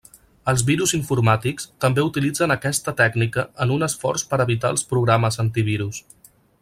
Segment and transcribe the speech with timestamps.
[0.51, 6.01] Els virus informàtics també utilitzen aquesta tècnica en un esforç per evitar els programes antivirus.